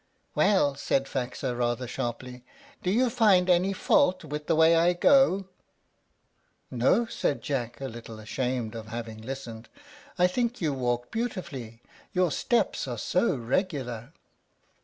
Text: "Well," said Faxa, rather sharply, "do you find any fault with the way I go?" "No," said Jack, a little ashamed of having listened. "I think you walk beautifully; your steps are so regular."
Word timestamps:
"Well," 0.33 0.73
said 0.73 1.05
Faxa, 1.05 1.55
rather 1.55 1.85
sharply, 1.87 2.43
"do 2.81 2.89
you 2.89 3.07
find 3.07 3.47
any 3.47 3.71
fault 3.71 4.23
with 4.23 4.47
the 4.47 4.55
way 4.55 4.75
I 4.75 4.93
go?" 4.93 5.45
"No," 6.71 7.05
said 7.05 7.43
Jack, 7.43 7.79
a 7.79 7.85
little 7.87 8.19
ashamed 8.19 8.73
of 8.73 8.87
having 8.87 9.19
listened. 9.21 9.69
"I 10.17 10.25
think 10.25 10.59
you 10.59 10.73
walk 10.73 11.11
beautifully; 11.11 11.83
your 12.13 12.31
steps 12.31 12.87
are 12.87 12.97
so 12.97 13.35
regular." 13.35 14.11